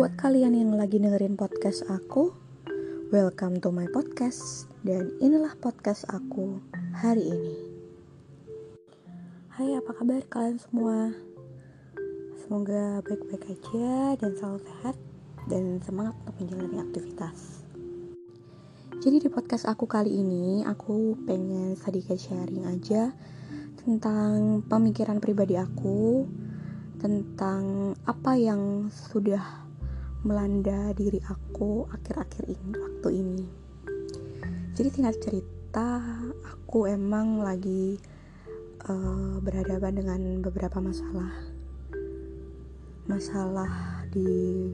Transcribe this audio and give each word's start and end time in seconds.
Buat 0.00 0.16
kalian 0.16 0.56
yang 0.56 0.72
lagi 0.80 0.96
dengerin 0.96 1.36
podcast 1.36 1.84
aku, 1.84 2.32
welcome 3.12 3.60
to 3.60 3.68
my 3.68 3.84
podcast 3.92 4.64
dan 4.80 5.12
inilah 5.20 5.52
podcast 5.60 6.08
aku 6.08 6.56
hari 6.96 7.28
ini. 7.28 7.56
Hai, 9.52 9.76
apa 9.76 9.92
kabar 9.92 10.24
kalian 10.32 10.56
semua? 10.56 11.12
Semoga 12.40 13.04
baik-baik 13.04 13.44
aja 13.52 14.16
dan 14.16 14.32
selalu 14.40 14.64
sehat 14.72 14.96
dan 15.52 15.84
semangat 15.84 16.16
untuk 16.24 16.48
menjalani 16.48 16.80
aktivitas. 16.80 17.60
Jadi 19.04 19.20
di 19.20 19.28
podcast 19.28 19.68
aku 19.68 19.84
kali 19.84 20.16
ini, 20.16 20.64
aku 20.64 21.12
pengen 21.28 21.76
sedikit 21.76 22.16
sharing 22.16 22.64
aja 22.64 23.12
tentang 23.84 24.64
pemikiran 24.64 25.20
pribadi 25.20 25.60
aku 25.60 26.24
tentang 26.96 27.92
apa 28.08 28.40
yang 28.40 28.88
sudah 28.88 29.68
melanda 30.20 30.92
diri 30.92 31.16
aku 31.24 31.88
akhir-akhir 31.88 32.44
ini 32.44 32.72
waktu 32.76 33.08
ini. 33.16 33.42
Jadi 34.76 34.88
tinggal 34.92 35.16
cerita, 35.16 36.00
aku 36.44 36.88
emang 36.88 37.40
lagi 37.40 37.96
uh, 38.88 39.40
berhadapan 39.40 39.92
dengan 39.96 40.20
beberapa 40.44 40.80
masalah. 40.80 41.32
Masalah 43.08 44.04
di 44.12 44.70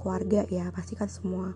keluarga 0.00 0.48
ya, 0.48 0.72
pasti 0.72 0.96
kan 0.96 1.08
semua 1.08 1.52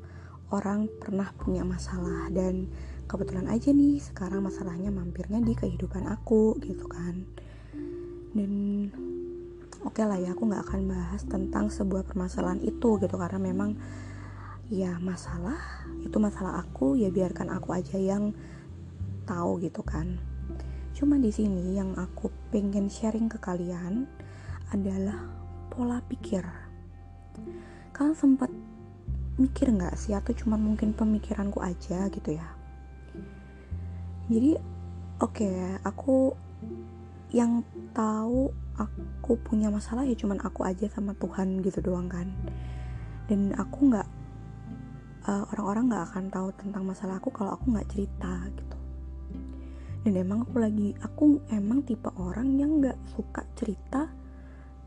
orang 0.53 0.89
pernah 1.01 1.33
punya 1.41 1.65
masalah 1.65 2.29
dan 2.29 2.69
kebetulan 3.09 3.49
aja 3.49 3.73
nih 3.73 3.97
sekarang 4.01 4.45
masalahnya 4.45 4.93
mampirnya 4.93 5.41
di 5.41 5.57
kehidupan 5.57 6.05
aku 6.05 6.61
gitu 6.61 6.85
kan. 6.89 7.25
Dan 8.33 8.53
oke 9.83 9.99
okay 9.99 10.05
lah 10.07 10.19
ya 10.19 10.35
aku 10.35 10.47
nggak 10.47 10.63
akan 10.67 10.81
bahas 10.87 11.23
tentang 11.27 11.69
sebuah 11.69 12.07
permasalahan 12.07 12.63
itu 12.63 12.99
gitu. 12.99 13.15
Karena 13.19 13.39
memang 13.39 13.75
ya 14.73 14.97
masalah 15.03 15.59
itu 16.01 16.17
masalah 16.17 16.63
aku 16.63 16.97
ya 16.97 17.13
biarkan 17.13 17.53
aku 17.53 17.75
aja 17.77 17.99
yang 17.99 18.33
tahu 19.27 19.59
gitu 19.63 19.83
kan. 19.83 20.19
Cuma 20.93 21.19
di 21.19 21.35
sini 21.35 21.75
yang 21.75 21.97
aku 21.99 22.31
pengen 22.55 22.87
sharing 22.87 23.27
ke 23.27 23.41
kalian 23.43 24.07
adalah 24.71 25.19
pola 25.73 25.99
pikir. 26.05 26.45
Kalian 27.93 28.17
sempat 28.17 28.51
mikir 29.41 29.73
nggak 29.73 29.97
sih? 29.97 30.13
Atau 30.13 30.37
cuma 30.37 30.61
mungkin 30.61 30.93
pemikiranku 30.93 31.59
aja 31.65 32.07
gitu 32.13 32.37
ya? 32.37 32.49
Jadi 34.31 34.57
oke 35.19 35.43
okay, 35.43 35.77
aku 35.83 36.33
yang 37.33 37.65
tahu 37.97 38.53
aku 38.77 39.37
punya 39.41 39.69
masalah 39.69 40.05
ya 40.09 40.17
cuman 40.17 40.41
aku 40.41 40.65
aja 40.65 40.89
sama 40.89 41.13
Tuhan 41.17 41.61
gitu 41.65 41.85
doang 41.85 42.09
kan. 42.09 42.29
Dan 43.29 43.53
aku 43.57 43.93
nggak 43.93 44.09
uh, 45.29 45.45
orang-orang 45.55 45.93
nggak 45.93 46.05
akan 46.13 46.25
tahu 46.33 46.49
tentang 46.57 46.83
masalah 46.89 47.21
aku 47.21 47.31
kalau 47.31 47.55
aku 47.55 47.73
nggak 47.73 47.89
cerita 47.93 48.49
gitu. 48.53 48.77
Dan 50.03 50.13
emang 50.19 50.45
aku 50.49 50.59
lagi 50.59 50.97
aku 50.99 51.41
emang 51.53 51.87
tipe 51.87 52.11
orang 52.19 52.59
yang 52.59 52.83
nggak 52.83 52.99
suka 53.15 53.47
cerita 53.55 54.11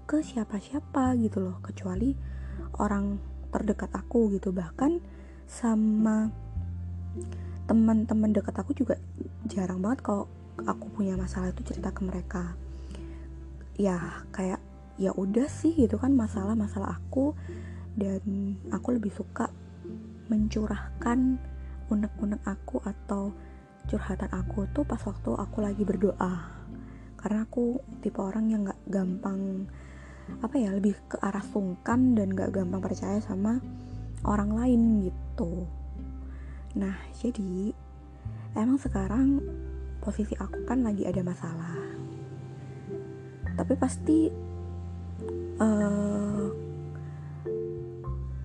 ke 0.05 0.21
siapa-siapa 0.21 1.17
gitu 1.17 1.41
loh 1.41 1.57
kecuali 1.63 2.13
orang 2.81 3.17
terdekat 3.49 3.89
aku 3.95 4.33
gitu. 4.35 4.51
Bahkan 4.51 4.91
sama 5.47 6.29
teman-teman 7.65 8.29
dekat 8.33 8.53
aku 8.59 8.75
juga 8.77 8.99
jarang 9.49 9.81
banget 9.81 10.05
kalau 10.05 10.29
aku 10.67 10.91
punya 10.91 11.17
masalah 11.17 11.49
itu 11.49 11.63
cerita 11.63 11.89
ke 11.95 12.03
mereka 12.05 12.53
ya 13.75 14.23
kayak 14.31 14.59
ya 14.95 15.11
udah 15.11 15.47
sih 15.51 15.75
gitu 15.75 15.99
kan 15.99 16.15
masalah-masalah 16.15 16.99
aku. 16.99 17.35
Dan 17.95 18.55
aku 18.75 18.99
lebih 18.99 19.11
suka 19.15 19.47
mencurahkan 20.27 21.39
unek-unek 21.87 22.43
aku 22.43 22.83
atau 22.83 23.31
curhatan 23.85 24.27
aku 24.33 24.67
tuh 24.75 24.83
pas 24.83 24.99
waktu 24.99 25.31
aku 25.31 25.57
lagi 25.63 25.87
berdoa. 25.87 26.51
Karena 27.15 27.47
aku 27.47 27.79
tipe 28.03 28.19
orang 28.19 28.51
yang 28.51 28.67
nggak 28.67 28.81
gampang 28.91 29.69
apa 30.41 30.55
ya 30.57 30.73
lebih 30.73 30.97
ke 31.05 31.21
arah 31.21 31.43
sungkan 31.45 32.17
dan 32.17 32.33
nggak 32.33 32.51
gampang 32.51 32.81
percaya 32.81 33.21
sama 33.21 33.61
orang 34.25 34.51
lain 34.57 34.81
gitu. 35.07 35.69
Nah 36.75 36.97
jadi 37.15 37.71
emang 38.57 38.81
sekarang 38.81 39.39
posisi 40.01 40.35
aku 40.35 40.65
kan 40.67 40.83
lagi 40.83 41.05
ada 41.05 41.21
masalah 41.21 41.94
tapi 43.55 43.73
pasti 43.79 44.29
uh, 45.59 46.47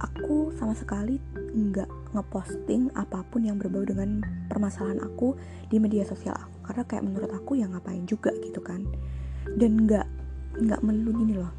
aku 0.00 0.54
sama 0.56 0.72
sekali 0.72 1.19
nggak 1.50 2.15
ngeposting 2.15 2.91
apa 2.94 3.26
pun 3.26 3.43
yang 3.43 3.59
berbau 3.59 3.82
dengan 3.82 4.22
permasalahan 4.47 5.03
aku 5.03 5.34
di 5.66 5.82
media 5.82 6.06
sosial 6.06 6.34
aku. 6.34 6.70
Karena 6.70 6.82
kayak 6.87 7.04
menurut 7.06 7.31
aku 7.34 7.59
ya 7.59 7.66
ngapain 7.66 8.06
juga 8.06 8.31
gitu 8.43 8.62
kan. 8.62 8.87
Dan 9.59 9.87
nggak 9.87 10.06
nggak 10.62 10.81
melulu 10.82 11.10
gini 11.26 11.34
loh. 11.38 11.53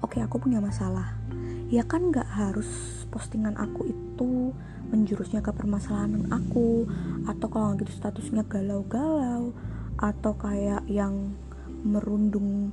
Oke 0.00 0.18
aku 0.20 0.40
punya 0.40 0.58
masalah. 0.58 1.16
Ya 1.72 1.84
kan 1.84 2.12
nggak 2.12 2.28
harus 2.28 2.68
postingan 3.08 3.56
aku 3.56 3.88
itu 3.88 4.52
menjurusnya 4.92 5.40
ke 5.40 5.52
permasalahan 5.56 6.28
aku 6.28 6.84
atau 7.24 7.48
kalau 7.48 7.72
gitu 7.80 7.92
statusnya 7.92 8.44
galau-galau 8.44 9.56
atau 9.96 10.32
kayak 10.36 10.84
yang 10.84 11.32
merundung 11.82 12.72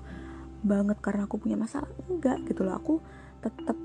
banget 0.64 0.98
karena 1.00 1.26
aku 1.26 1.42
punya 1.42 1.56
masalah. 1.56 1.90
Enggak 2.08 2.44
gitu 2.48 2.66
loh. 2.66 2.76
Aku 2.78 2.94
tetap 3.40 3.78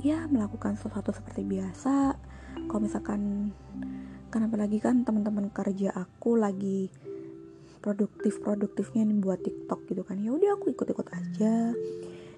ya 0.00 0.28
melakukan 0.28 0.76
sesuatu 0.78 1.10
seperti 1.10 1.42
biasa. 1.42 2.16
Kalau 2.66 2.80
misalkan 2.80 3.52
kan 4.30 4.42
apalagi 4.46 4.82
kan 4.82 5.06
teman-teman 5.06 5.48
kerja 5.54 5.94
aku 5.94 6.36
lagi 6.36 6.90
produktif 7.80 8.42
produktifnya 8.42 9.06
nih 9.06 9.18
buat 9.22 9.40
TikTok 9.42 9.86
gitu 9.90 10.02
kan. 10.02 10.18
Ya 10.18 10.34
udah 10.34 10.58
aku 10.58 10.74
ikut-ikut 10.74 11.08
aja. 11.12 11.72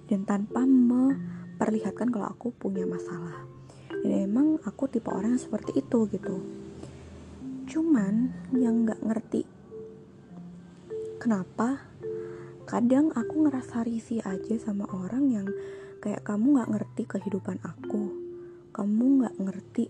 Dan 0.09 0.25
tanpa 0.25 0.65
memperlihatkan 0.65 2.09
kalau 2.09 2.27
aku 2.29 2.49
punya 2.53 2.85
masalah. 2.85 3.45
Dan 4.01 4.31
emang 4.31 4.57
aku 4.65 4.89
tipe 4.89 5.09
orang 5.09 5.37
yang 5.37 5.43
seperti 5.43 5.81
itu 5.81 6.09
gitu. 6.09 6.35
Cuman 7.69 8.33
yang 8.57 8.85
nggak 8.85 9.01
ngerti 9.05 9.45
kenapa 11.21 11.83
kadang 12.69 13.09
aku 13.17 13.49
ngerasa 13.49 13.81
risih 13.81 14.21
aja 14.21 14.53
sama 14.61 14.85
orang 14.93 15.25
yang 15.33 15.47
kayak 16.05 16.21
kamu 16.21 16.61
gak 16.61 16.69
ngerti 16.69 17.03
kehidupan 17.09 17.57
aku. 17.65 18.13
Kamu 18.69 19.25
gak 19.25 19.35
ngerti 19.41 19.89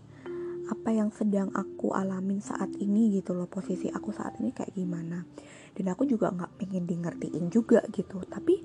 apa 0.71 0.95
yang 0.95 1.11
sedang 1.11 1.51
aku 1.51 1.91
alamin 1.91 2.39
saat 2.39 2.71
ini 2.79 3.19
gitu 3.19 3.35
loh 3.35 3.51
posisi 3.51 3.91
aku 3.91 4.15
saat 4.15 4.39
ini 4.39 4.55
kayak 4.55 4.71
gimana. 4.71 5.27
Dan 5.75 5.91
aku 5.91 6.07
juga 6.07 6.31
gak 6.31 6.55
pengen 6.55 6.87
di 6.87 6.95
ngertiin 6.95 7.51
juga 7.51 7.83
gitu. 7.91 8.23
Tapi 8.23 8.55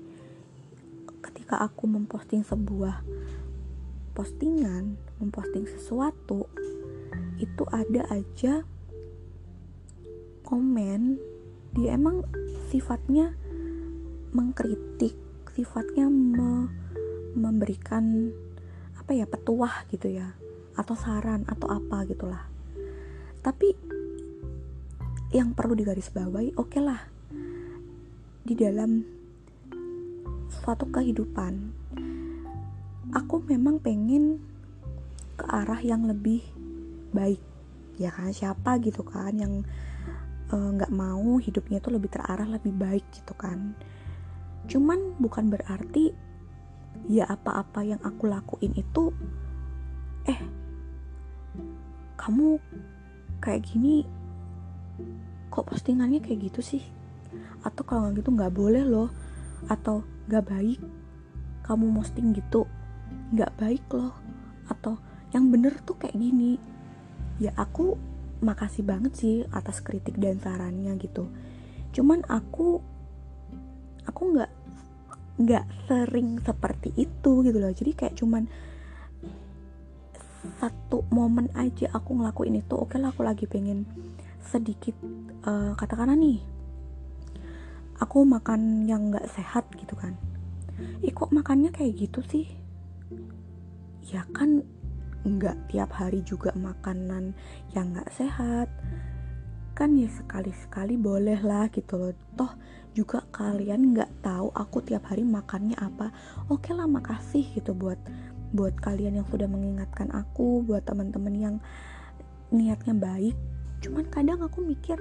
ketika 1.19 1.59
aku 1.59 1.83
memposting 1.83 2.47
sebuah 2.47 3.03
postingan 4.15 4.95
memposting 5.19 5.67
sesuatu 5.67 6.47
itu 7.35 7.63
ada 7.67 8.07
aja 8.07 8.63
komen 10.47 11.19
dia 11.75 11.99
emang 11.99 12.23
sifatnya 12.71 13.35
mengkritik 14.35 15.15
sifatnya 15.55 16.11
me 16.11 16.67
memberikan 17.35 18.35
apa 18.99 19.15
ya 19.15 19.23
petuah 19.23 19.87
gitu 19.87 20.11
ya 20.11 20.35
atau 20.75 20.95
saran 20.99 21.47
atau 21.47 21.71
apa 21.71 22.03
gitulah. 22.03 22.43
Tapi 23.39 23.71
yang 25.31 25.55
perlu 25.55 25.75
digarisbawahi 25.75 26.55
oke 26.55 26.67
okay 26.71 26.81
lah 26.83 27.01
di 28.45 28.55
dalam 28.55 29.03
suatu 30.47 30.87
kehidupan 30.87 31.53
aku 33.11 33.43
memang 33.43 33.81
pengen 33.83 34.39
ke 35.35 35.45
arah 35.49 35.81
yang 35.83 36.07
lebih 36.07 36.39
baik 37.11 37.43
ya 37.99 38.11
kan 38.11 38.31
siapa 38.31 38.79
gitu 38.79 39.03
kan 39.03 39.35
yang 39.35 39.53
eh, 40.51 40.69
nggak 40.79 40.91
uh, 40.91 40.95
mau 40.95 41.35
hidupnya 41.39 41.83
itu 41.83 41.89
lebih 41.91 42.11
terarah 42.11 42.47
lebih 42.47 42.71
baik 42.75 43.03
gitu 43.11 43.35
kan 43.35 43.75
cuman 44.65 45.17
bukan 45.21 45.53
berarti 45.53 46.13
ya 47.05 47.29
apa-apa 47.29 47.85
yang 47.85 48.01
aku 48.01 48.25
lakuin 48.25 48.73
itu 48.73 49.13
eh 50.25 50.41
kamu 52.17 52.57
kayak 53.37 53.61
gini 53.61 54.01
kok 55.53 55.69
postingannya 55.69 56.19
kayak 56.19 56.51
gitu 56.51 56.61
sih? 56.65 56.83
Atau 57.61 57.85
kalau 57.85 58.09
nggak 58.09 58.25
gitu 58.25 58.29
nggak 58.33 58.53
boleh 58.53 58.83
loh. 58.83 59.09
Atau 59.69 60.03
nggak 60.27 60.45
baik 60.49 60.79
kamu 61.65 61.89
posting 61.97 62.33
gitu 62.33 62.65
nggak 63.31 63.53
baik 63.55 63.85
loh. 63.93 64.17
Atau 64.67 64.97
yang 65.31 65.53
bener 65.53 65.77
tuh 65.85 65.95
kayak 65.95 66.17
gini. 66.17 66.57
Ya 67.37 67.53
aku 67.55 67.95
makasih 68.41 68.83
banget 68.83 69.13
sih 69.15 69.35
atas 69.53 69.79
kritik 69.79 70.17
dan 70.17 70.41
sarannya 70.41 70.97
gitu. 70.97 71.29
Cuman 71.95 72.25
aku 72.27 72.81
aku 74.03 74.21
nggak 74.35 74.51
nggak 75.35 75.65
sering 75.87 76.39
seperti 76.39 76.95
itu 76.95 77.31
gitu 77.43 77.57
loh. 77.59 77.71
Jadi 77.71 77.91
kayak 77.91 78.15
cuman 78.15 78.47
satu 80.61 81.01
momen 81.09 81.49
aja 81.57 81.89
aku 81.91 82.21
ngelakuin 82.21 82.61
itu 82.61 82.77
oke 82.77 82.93
okay 82.93 83.01
lah 83.01 83.09
aku 83.09 83.25
lagi 83.25 83.49
pengen 83.49 83.89
sedikit 84.45 84.93
uh, 85.41 85.73
katakanlah 85.73 86.13
nih 86.13 86.37
aku 87.97 88.21
makan 88.27 88.85
yang 88.85 89.11
nggak 89.11 89.27
sehat 89.31 89.65
gitu 89.79 89.95
kan. 89.97 90.15
Ih 91.01 91.15
kok 91.15 91.31
makannya 91.31 91.71
kayak 91.71 91.95
gitu 92.07 92.19
sih? 92.27 92.45
Ya 94.05 94.27
kan 94.35 94.61
nggak 95.25 95.73
tiap 95.73 95.95
hari 95.97 96.21
juga 96.21 96.53
makanan 96.53 97.33
yang 97.73 97.95
nggak 97.95 98.11
sehat. 98.13 98.69
Kan 99.75 99.99
ya 99.99 100.07
sekali-sekali 100.11 100.95
boleh 100.99 101.39
lah 101.41 101.71
gitu 101.71 101.97
loh. 101.97 102.13
Toh 102.35 102.53
juga 102.93 103.24
kalian 103.35 103.91
nggak 103.91 104.23
tahu 104.23 104.47
aku 104.55 104.79
tiap 104.79 105.11
hari 105.11 105.27
makannya 105.27 105.75
apa 105.75 106.15
oke 106.47 106.71
lah 106.71 106.87
makasih 106.87 107.43
gitu 107.51 107.75
buat 107.75 107.99
buat 108.55 108.71
kalian 108.79 109.19
yang 109.19 109.27
sudah 109.27 109.51
mengingatkan 109.51 110.07
aku 110.15 110.63
buat 110.63 110.87
teman-teman 110.87 111.35
yang 111.35 111.55
niatnya 112.55 112.95
baik. 112.95 113.35
Cuman 113.83 114.07
kadang 114.07 114.39
aku 114.39 114.63
mikir 114.63 114.95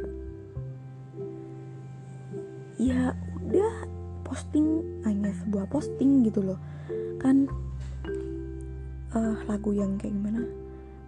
ya 2.83 3.15
udah 3.39 3.87
posting 4.27 4.83
hanya 5.07 5.31
sebuah 5.39 5.71
posting 5.71 6.27
gitu 6.27 6.43
loh. 6.43 6.59
Kan 7.23 7.47
uh, 9.15 9.39
lagu 9.47 9.71
yang 9.71 9.95
kayak 10.03 10.19
gimana? 10.19 10.43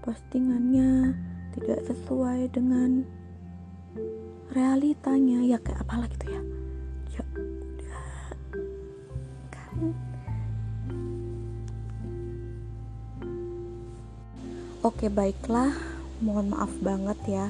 Postingannya 0.06 1.19
tidak 1.58 1.82
sesuai 1.90 2.55
dengan 2.55 3.02
realitanya 4.55 5.43
ya 5.43 5.58
kayak 5.58 5.82
apalah 5.82 6.06
gitu 6.06 6.31
ya 6.31 6.40
oke 14.87 15.12
baiklah. 15.12 15.76
Mohon 16.23 16.56
maaf 16.56 16.73
banget 16.81 17.19
ya. 17.28 17.46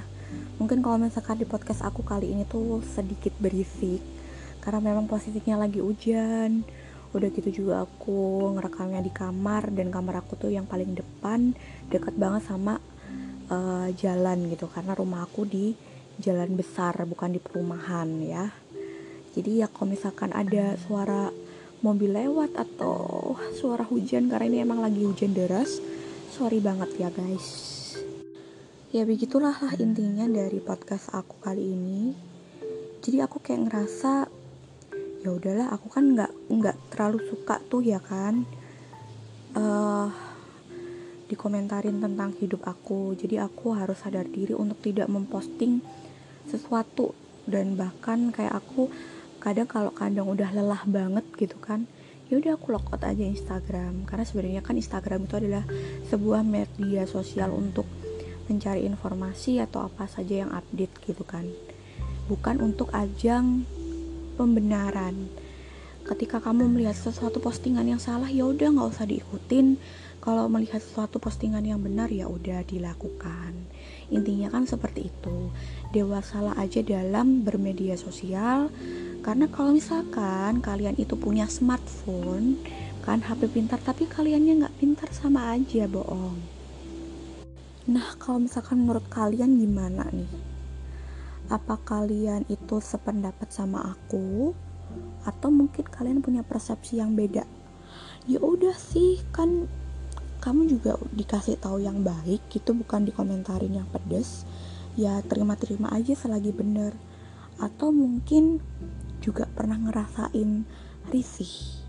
Mungkin 0.59 0.83
kalau 0.83 0.99
misalkan 0.99 1.39
di 1.39 1.47
podcast 1.47 1.85
aku 1.87 2.03
kali 2.03 2.35
ini 2.35 2.43
tuh 2.49 2.83
sedikit 2.83 3.31
berisik 3.39 4.03
karena 4.59 4.83
memang 4.83 5.07
posisinya 5.07 5.63
lagi 5.63 5.79
hujan. 5.79 6.67
Udah 7.15 7.29
gitu 7.31 7.63
juga 7.63 7.87
aku 7.87 8.51
ngerekamnya 8.59 8.99
di 9.05 9.13
kamar 9.15 9.71
dan 9.71 9.95
kamar 9.95 10.27
aku 10.27 10.35
tuh 10.35 10.51
yang 10.51 10.67
paling 10.67 10.99
depan 10.99 11.55
deket 11.87 12.19
banget 12.19 12.43
sama 12.51 12.83
uh, 13.53 13.87
jalan 13.95 14.51
gitu. 14.51 14.67
Karena 14.67 14.99
rumah 14.99 15.23
aku 15.23 15.47
di 15.47 15.77
jalan 16.19 16.59
besar 16.59 16.99
bukan 17.07 17.31
di 17.31 17.39
perumahan 17.39 18.09
ya. 18.25 18.51
Jadi 19.37 19.63
ya 19.63 19.71
kalau 19.71 19.93
misalkan 19.93 20.33
ada 20.33 20.75
suara 20.81 21.29
mobil 21.85 22.13
lewat 22.13 22.57
atau 22.57 23.35
suara 23.57 23.85
hujan 23.85 24.33
karena 24.33 24.47
ini 24.49 24.59
emang 24.65 24.81
lagi 24.81 25.05
hujan 25.05 25.37
deras. 25.37 25.81
Sorry 26.33 26.61
banget 26.61 26.93
ya 26.97 27.09
guys. 27.13 27.77
Ya 28.95 29.05
begitulah 29.05 29.53
lah 29.53 29.75
intinya 29.77 30.25
dari 30.25 30.57
podcast 30.63 31.13
aku 31.13 31.37
kali 31.45 31.75
ini. 31.75 32.17
Jadi 33.05 33.21
aku 33.21 33.43
kayak 33.45 33.69
ngerasa 33.69 34.13
ya 35.21 35.31
udahlah 35.35 35.75
aku 35.75 35.91
kan 35.91 36.17
nggak 36.17 36.33
nggak 36.49 36.77
terlalu 36.95 37.19
suka 37.29 37.61
tuh 37.67 37.83
ya 37.85 38.01
kan? 38.01 38.47
Uh, 39.57 40.09
dikomentarin 41.27 41.99
tentang 41.99 42.33
hidup 42.39 42.63
aku. 42.65 43.13
Jadi 43.19 43.37
aku 43.43 43.75
harus 43.75 43.99
sadar 44.01 44.25
diri 44.31 44.55
untuk 44.55 44.79
tidak 44.81 45.11
memposting 45.11 45.83
sesuatu. 46.47 47.13
Dan 47.47 47.79
bahkan 47.79 48.35
kayak 48.35 48.59
aku 48.59 48.91
kadang 49.39 49.69
kalau 49.69 49.93
kadang 49.95 50.27
udah 50.27 50.51
lelah 50.51 50.83
banget 50.89 51.25
gitu 51.37 51.57
kan 51.61 51.87
ya 52.27 52.43
udah 52.43 52.59
aku 52.59 52.75
logout 52.75 53.03
aja 53.07 53.23
Instagram. 53.23 54.03
Karena 54.07 54.25
sebenarnya 54.27 54.63
kan 54.63 54.75
Instagram 54.75 55.31
itu 55.31 55.35
adalah 55.39 55.65
sebuah 56.11 56.43
media 56.43 57.07
sosial 57.07 57.55
untuk 57.55 57.87
mencari 58.47 58.87
informasi 58.87 59.59
atau 59.63 59.87
apa 59.87 60.07
saja 60.07 60.47
yang 60.47 60.51
update 60.55 60.95
gitu 61.07 61.23
kan. 61.23 61.47
Bukan 62.27 62.63
untuk 62.63 62.91
ajang 62.91 63.63
pembenaran. 64.35 65.31
Ketika 66.07 66.39
kamu 66.39 66.71
melihat 66.71 66.95
sesuatu 66.95 67.43
postingan 67.43 67.87
yang 67.87 67.99
salah 67.99 68.31
ya 68.31 68.47
udah 68.47 68.71
nggak 68.71 68.91
usah 68.95 69.07
diikutin 69.11 69.75
kalau 70.27 70.51
melihat 70.51 70.83
sesuatu 70.83 71.23
postingan 71.23 71.63
yang 71.63 71.79
benar 71.79 72.11
ya 72.11 72.27
udah 72.27 72.67
dilakukan. 72.67 73.55
Intinya 74.11 74.51
kan 74.51 74.67
seperti 74.67 75.07
itu. 75.07 75.55
Dewasalah 75.95 76.59
aja 76.59 76.83
dalam 76.83 77.47
bermedia 77.47 77.95
sosial. 77.95 78.67
Karena 79.23 79.47
kalau 79.47 79.79
misalkan 79.79 80.59
kalian 80.59 80.99
itu 80.99 81.15
punya 81.15 81.47
smartphone 81.47 82.59
kan 83.07 83.23
HP 83.23 83.55
pintar 83.55 83.79
tapi 83.79 84.11
kaliannya 84.11 84.67
nggak 84.67 84.77
pintar 84.83 85.07
sama 85.15 85.55
aja 85.55 85.87
bohong. 85.87 86.43
Nah 87.87 88.19
kalau 88.19 88.43
misalkan 88.43 88.83
menurut 88.83 89.07
kalian 89.07 89.63
gimana 89.63 90.11
nih? 90.11 90.33
Apa 91.55 91.79
kalian 91.87 92.43
itu 92.51 92.83
sependapat 92.83 93.55
sama 93.55 93.95
aku? 93.95 94.51
Atau 95.23 95.55
mungkin 95.55 95.87
kalian 95.87 96.19
punya 96.19 96.43
persepsi 96.43 96.99
yang 96.99 97.15
beda? 97.15 97.47
Ya 98.27 98.43
udah 98.43 98.75
sih 98.75 99.23
kan 99.31 99.71
kamu 100.47 100.71
juga 100.71 100.95
dikasih 101.11 101.59
tahu 101.59 101.83
yang 101.83 102.07
baik 102.07 102.47
gitu 102.55 102.71
bukan 102.71 103.03
dikomentarin 103.03 103.83
yang 103.83 103.89
pedes. 103.91 104.47
Ya 104.95 105.19
terima-terima 105.27 105.91
aja 105.91 106.15
selagi 106.15 106.55
bener. 106.55 106.95
Atau 107.59 107.91
mungkin 107.91 108.63
juga 109.19 109.51
pernah 109.51 109.75
ngerasain 109.75 110.63
risih. 111.11 111.83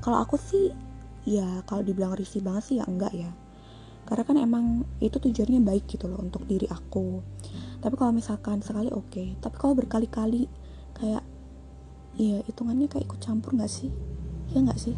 Kalau 0.00 0.16
aku 0.24 0.40
sih 0.40 0.72
ya 1.28 1.60
kalau 1.68 1.84
dibilang 1.84 2.16
risih 2.16 2.40
banget 2.40 2.64
sih 2.64 2.76
ya 2.80 2.88
enggak 2.88 3.12
ya. 3.12 3.28
Karena 4.08 4.24
kan 4.24 4.36
emang 4.40 4.64
itu 5.04 5.20
tujuannya 5.20 5.60
baik 5.60 5.92
gitu 5.92 6.08
loh 6.08 6.24
untuk 6.24 6.48
diri 6.48 6.64
aku. 6.72 7.20
Tapi 7.84 7.94
kalau 8.00 8.16
misalkan 8.16 8.64
sekali 8.64 8.88
oke. 8.88 9.12
Okay. 9.12 9.36
tapi 9.44 9.60
kalau 9.60 9.76
berkali-kali 9.76 10.48
kayak 10.96 11.20
ya 12.16 12.40
hitungannya 12.48 12.88
kayak 12.88 13.12
ikut 13.12 13.20
campur 13.20 13.52
nggak 13.52 13.68
sih? 13.68 13.92
Ya 14.56 14.64
nggak 14.64 14.80
sih? 14.80 14.96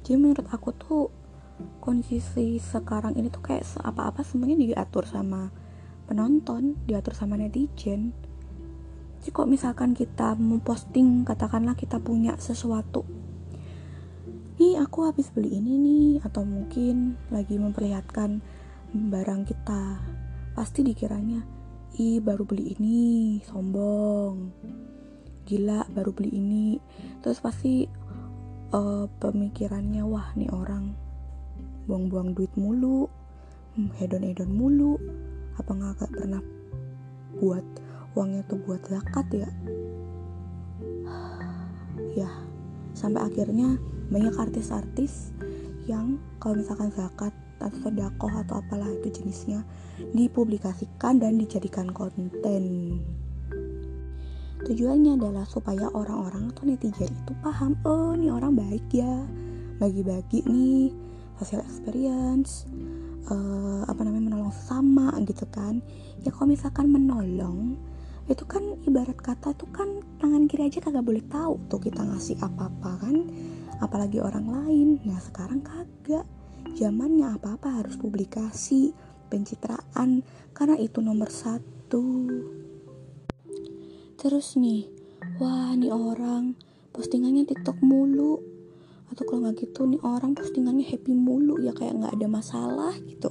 Jadi 0.00 0.16
menurut 0.16 0.48
aku 0.48 0.72
tuh 0.72 1.25
kondisi 1.80 2.60
sekarang 2.60 3.16
ini 3.16 3.32
tuh 3.32 3.42
kayak 3.42 3.64
apa-apa 3.80 4.26
semuanya 4.26 4.56
diatur 4.58 5.08
sama 5.08 5.50
penonton 6.06 6.76
diatur 6.86 7.16
sama 7.16 7.34
netizen. 7.40 8.12
Jadi 9.20 9.30
kok 9.34 9.48
misalkan 9.50 9.96
kita 9.96 10.38
memposting 10.38 11.26
katakanlah 11.26 11.74
kita 11.74 11.98
punya 11.98 12.38
sesuatu 12.38 13.26
nih 14.56 14.80
aku 14.80 15.04
habis 15.04 15.28
beli 15.28 15.60
ini 15.60 15.76
nih 15.76 16.10
atau 16.24 16.40
mungkin 16.40 17.20
lagi 17.28 17.60
memperlihatkan 17.60 18.40
barang 18.96 19.44
kita 19.44 20.00
pasti 20.56 20.80
dikiranya 20.80 21.44
ih 22.00 22.24
baru 22.24 22.48
beli 22.48 22.72
ini 22.72 23.00
sombong 23.44 24.52
gila 25.46 25.86
baru 25.92 26.10
beli 26.10 26.30
ini. 26.34 26.66
Terus 27.22 27.38
pasti 27.38 27.86
uh, 28.74 29.06
pemikirannya 29.22 30.02
wah 30.02 30.34
nih 30.34 30.50
orang 30.50 31.05
buang-buang 31.86 32.34
duit 32.34 32.50
mulu 32.58 33.06
hmm, 33.76 33.90
hedon-hedon 33.98 34.50
mulu. 34.50 34.98
Apa 35.56 35.72
nggak 35.72 36.12
pernah 36.12 36.42
buat 37.40 37.64
uangnya 38.12 38.42
tuh 38.50 38.60
buat 38.64 38.82
zakat 38.86 39.26
ya? 39.32 39.50
Ya 42.16 42.28
sampai 42.96 43.28
akhirnya 43.28 43.76
banyak 44.08 44.32
artis-artis 44.40 45.36
yang 45.84 46.16
kalau 46.40 46.56
misalkan 46.60 46.88
zakat 46.92 47.32
atau 47.60 47.78
sedekah 47.84 48.32
atau 48.44 48.60
apalah 48.60 48.88
itu 48.88 49.20
jenisnya 49.20 49.64
dipublikasikan 50.12 51.20
dan 51.20 51.40
dijadikan 51.40 51.88
konten. 51.92 52.96
Tujuannya 54.66 55.20
adalah 55.20 55.46
supaya 55.46 55.88
orang-orang 55.92 56.50
atau 56.52 56.66
netizen 56.66 57.12
itu 57.12 57.32
paham 57.44 57.78
oh 57.86 58.16
ini 58.16 58.32
orang 58.32 58.56
baik 58.56 58.84
ya 58.90 59.24
bagi-bagi 59.78 60.42
nih 60.48 61.05
social 61.36 61.62
experience 61.64 62.64
uh, 63.28 63.82
apa 63.86 64.00
namanya 64.02 64.32
menolong 64.32 64.54
sesama 64.54 65.14
gitu 65.24 65.44
kan. 65.50 65.82
Ya 66.22 66.32
kalau 66.32 66.52
misalkan 66.52 66.90
menolong 66.90 67.76
itu 68.26 68.42
kan 68.42 68.62
ibarat 68.82 69.14
kata 69.14 69.54
tuh 69.54 69.70
kan 69.70 70.02
tangan 70.18 70.50
kiri 70.50 70.66
aja 70.66 70.82
kagak 70.82 71.06
boleh 71.06 71.22
tahu 71.30 71.62
tuh 71.70 71.78
kita 71.78 72.02
ngasih 72.02 72.40
apa-apa 72.42 72.90
kan. 73.06 73.16
Apalagi 73.78 74.18
orang 74.18 74.46
lain. 74.50 74.88
Nah 75.04 75.20
sekarang 75.20 75.62
kagak. 75.62 76.26
Zamannya 76.76 77.38
apa-apa 77.38 77.80
harus 77.82 77.94
publikasi 77.94 78.90
pencitraan. 79.30 80.26
Karena 80.50 80.76
itu 80.80 80.98
nomor 80.98 81.30
satu. 81.30 82.26
Terus 84.16 84.58
nih 84.58 84.90
wah 85.38 85.76
nih 85.76 85.92
orang 85.92 86.56
postingannya 86.90 87.44
tiktok 87.46 87.78
mulu 87.84 88.55
atau 89.12 89.22
kalau 89.22 89.46
nggak 89.46 89.62
gitu 89.62 89.86
nih 89.86 90.02
orang 90.02 90.34
postingannya 90.34 90.82
happy 90.82 91.14
mulu 91.14 91.62
ya 91.62 91.70
kayak 91.70 91.96
nggak 91.98 92.14
ada 92.18 92.26
masalah 92.26 92.94
gitu. 93.06 93.30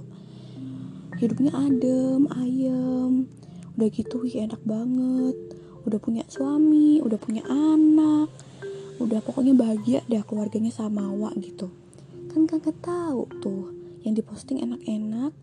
Hidupnya 1.19 1.51
adem 1.55 2.27
ayem. 2.31 3.27
Udah 3.75 3.89
gitu 3.91 4.23
wih 4.23 4.35
enak 4.39 4.59
banget. 4.63 5.35
Udah 5.83 5.99
punya 5.99 6.23
suami 6.31 7.03
udah 7.03 7.19
punya 7.19 7.43
anak. 7.47 8.31
Udah 8.97 9.19
pokoknya 9.19 9.53
bahagia 9.55 9.99
deh 10.07 10.23
keluarganya 10.23 10.71
sama 10.71 11.11
Wak 11.11 11.35
gitu. 11.43 11.67
Kan 12.31 12.47
kagak 12.47 12.79
tahu 12.79 13.27
tuh 13.43 13.75
yang 14.07 14.15
diposting 14.15 14.63
enak-enak 14.63 15.35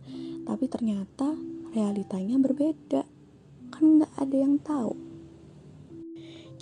tapi 0.48 0.64
ternyata 0.66 1.36
realitanya 1.76 2.40
berbeda. 2.40 3.04
Kan 3.72 4.00
nggak 4.00 4.12
ada 4.16 4.36
yang 4.36 4.56
tahu 4.60 5.11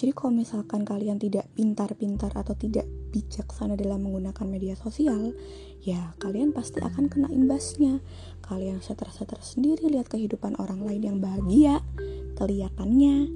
jadi 0.01 0.17
kalau 0.17 0.33
misalkan 0.33 0.89
kalian 0.89 1.21
tidak 1.21 1.45
pintar-pintar 1.53 2.33
atau 2.33 2.57
tidak 2.57 2.89
bijaksana 3.13 3.77
dalam 3.77 4.09
menggunakan 4.09 4.49
media 4.49 4.73
sosial, 4.73 5.37
ya 5.85 6.17
kalian 6.17 6.57
pasti 6.57 6.81
akan 6.81 7.13
kena 7.13 7.29
imbasnya. 7.29 8.01
Kalian 8.41 8.81
seter-seter 8.81 9.37
sendiri 9.45 9.93
lihat 9.93 10.09
kehidupan 10.09 10.57
orang 10.57 10.89
lain 10.89 11.05
yang 11.05 11.19
bahagia, 11.21 11.85
kelihatannya. 12.41 13.29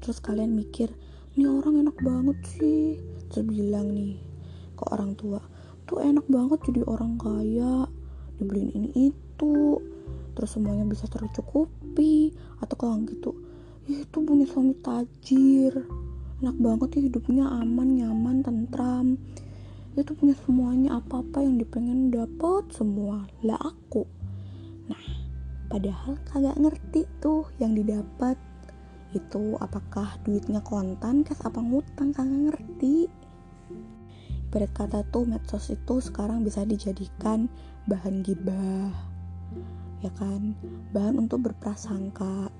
Terus 0.00 0.24
kalian 0.24 0.56
mikir, 0.56 0.88
ini 1.36 1.44
orang 1.44 1.84
enak 1.84 2.00
banget 2.00 2.48
sih. 2.48 2.96
Terus 3.28 3.44
bilang 3.44 3.92
nih 3.92 4.16
ke 4.80 4.84
orang 4.88 5.12
tua, 5.20 5.44
tuh 5.84 6.00
enak 6.00 6.24
banget 6.32 6.64
jadi 6.64 6.80
orang 6.88 7.20
kaya, 7.20 7.84
dibeliin 8.40 8.72
ini 8.72 9.12
itu, 9.12 9.84
terus 10.32 10.48
semuanya 10.56 10.88
bisa 10.88 11.04
tercukupi. 11.12 12.32
Atau 12.64 12.80
kalau 12.80 13.04
gitu, 13.04 13.49
itu 13.90 14.18
punya 14.22 14.46
suami 14.46 14.78
tajir. 14.78 15.74
Enak 16.40 16.56
banget 16.62 16.88
ya 16.96 17.00
hidupnya 17.10 17.44
aman 17.50 17.98
nyaman 17.98 18.46
tentram. 18.46 19.18
Itu 19.98 20.14
punya 20.14 20.38
semuanya 20.46 21.02
apa-apa 21.02 21.42
yang 21.42 21.58
dipengen 21.58 22.14
dapat 22.14 22.70
semua. 22.70 23.26
Lah 23.42 23.58
aku. 23.58 24.06
Nah 24.86 25.02
padahal 25.66 26.14
kagak 26.30 26.54
ngerti 26.58 27.06
tuh 27.18 27.50
yang 27.58 27.74
didapat 27.74 28.38
itu 29.10 29.58
apakah 29.58 30.14
duitnya 30.22 30.62
kontan 30.62 31.26
kas 31.26 31.42
apa 31.42 31.58
ngutang 31.58 32.14
kagak 32.14 32.54
ngerti. 32.54 33.10
Ibarat 34.50 34.70
kata 34.74 35.06
tuh 35.14 35.26
medsos 35.26 35.70
itu 35.70 36.02
sekarang 36.02 36.42
bisa 36.42 36.66
dijadikan 36.66 37.46
bahan 37.86 38.22
gibah. 38.22 38.90
Ya 40.02 40.10
kan? 40.18 40.58
Bahan 40.90 41.22
untuk 41.22 41.46
berprasangka 41.46 42.50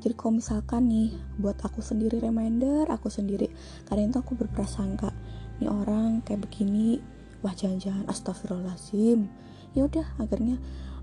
jadi 0.00 0.14
kalau 0.16 0.40
misalkan 0.40 0.88
nih 0.88 1.12
buat 1.36 1.60
aku 1.60 1.84
sendiri 1.84 2.22
reminder 2.22 2.88
aku 2.88 3.12
sendiri 3.12 3.52
kadang 3.84 4.14
itu 4.14 4.18
aku 4.22 4.38
berprasangka 4.38 5.12
nih 5.60 5.68
orang 5.68 6.24
kayak 6.24 6.48
begini 6.48 7.02
wah 7.42 7.52
jangan-jangan 7.52 8.06
astagfirullahaladzim. 8.08 9.26
Ya 9.74 9.84
udah 9.84 10.06
akhirnya 10.16 10.56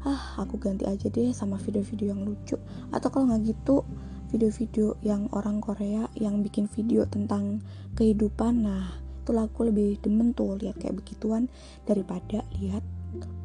ah 0.08 0.40
aku 0.40 0.56
ganti 0.56 0.88
aja 0.88 1.12
deh 1.12 1.36
sama 1.36 1.60
video-video 1.60 2.16
yang 2.16 2.24
lucu. 2.24 2.56
Atau 2.90 3.12
kalau 3.12 3.30
nggak 3.30 3.54
gitu 3.54 3.84
video-video 4.32 4.96
yang 5.04 5.28
orang 5.36 5.60
Korea 5.60 6.08
yang 6.16 6.40
bikin 6.42 6.72
video 6.72 7.04
tentang 7.06 7.60
kehidupan 8.00 8.64
nah 8.64 8.96
itu 9.30 9.38
aku 9.38 9.70
lebih 9.70 10.02
demen 10.02 10.34
tuh 10.34 10.58
lihat 10.58 10.82
kayak 10.82 10.98
begituan 11.06 11.54
daripada 11.86 12.42
lihat 12.58 12.82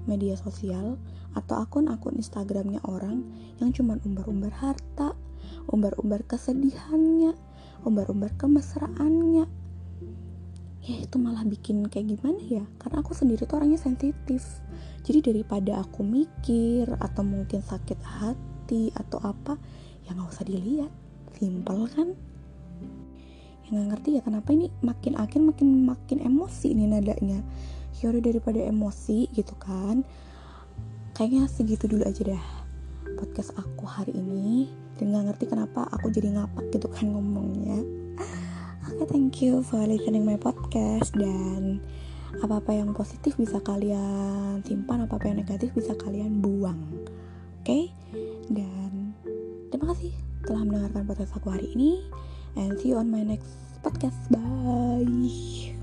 media 0.08 0.32
sosial 0.32 0.96
atau 1.36 1.60
akun-akun 1.60 2.16
Instagramnya 2.16 2.80
orang 2.88 3.20
yang 3.60 3.68
cuma 3.72 4.00
umbar-umbar 4.00 4.52
harta 4.52 5.12
umbar-umbar 5.70 6.24
kesedihannya 6.28 7.34
umbar-umbar 7.84 8.32
kemesraannya. 8.40 9.46
Ya 10.84 10.96
itu 11.00 11.16
malah 11.16 11.44
bikin 11.48 11.88
kayak 11.88 12.16
gimana 12.16 12.40
ya? 12.44 12.64
Karena 12.76 13.00
aku 13.00 13.16
sendiri 13.16 13.48
tuh 13.48 13.60
orangnya 13.60 13.80
sensitif. 13.80 14.44
Jadi 15.04 15.32
daripada 15.32 15.80
aku 15.80 16.04
mikir 16.04 16.88
atau 17.00 17.24
mungkin 17.24 17.64
sakit 17.64 18.00
hati 18.04 18.92
atau 18.92 19.20
apa 19.24 19.56
ya 20.04 20.12
nggak 20.12 20.32
usah 20.32 20.44
dilihat. 20.44 20.92
Simpel 21.36 21.88
kan? 21.92 22.08
Yang 23.64 23.72
nggak 23.72 23.86
ngerti 23.96 24.08
ya 24.16 24.22
kenapa 24.24 24.48
ini 24.52 24.68
makin 24.84 25.16
akhir 25.16 25.40
makin 25.40 25.68
makin 25.88 26.18
emosi 26.20 26.76
ini 26.76 26.84
nadanya. 26.88 27.40
Ya 28.00 28.12
udah 28.12 28.20
daripada 28.20 28.60
emosi 28.60 29.32
gitu 29.32 29.56
kan 29.56 30.04
kayaknya 31.14 31.46
segitu 31.46 31.86
dulu 31.86 32.02
aja 32.02 32.26
dah 32.26 32.44
podcast 33.14 33.54
aku 33.54 33.86
hari 33.86 34.18
ini 34.18 34.66
dan 34.98 35.14
gak 35.14 35.24
ngerti 35.32 35.44
kenapa 35.50 35.86
aku 35.90 36.10
jadi 36.10 36.34
ngapak 36.38 36.70
gitu 36.70 36.86
kan 36.90 37.10
ngomongnya. 37.10 37.82
Oke 38.84 39.00
okay, 39.00 39.06
thank 39.10 39.34
you 39.42 39.64
for 39.64 39.80
listening 39.82 40.22
my 40.22 40.38
podcast. 40.38 41.16
Dan 41.16 41.82
apa-apa 42.42 42.74
yang 42.74 42.94
positif 42.94 43.38
bisa 43.38 43.62
kalian 43.62 44.62
simpan 44.66 45.06
apa-apa 45.06 45.30
yang 45.30 45.42
negatif 45.42 45.74
bisa 45.74 45.94
kalian 45.98 46.42
buang. 46.42 46.78
Oke? 47.62 47.64
Okay? 47.64 47.84
dan 48.52 49.16
terima 49.72 49.94
kasih 49.94 50.12
telah 50.44 50.62
mendengarkan 50.66 51.08
podcast 51.08 51.32
aku 51.36 51.48
hari 51.52 51.72
ini. 51.72 52.04
And 52.54 52.78
see 52.78 52.94
you 52.94 53.00
on 53.00 53.10
my 53.10 53.26
next 53.26 53.50
podcast. 53.82 54.18
Bye 54.30 55.73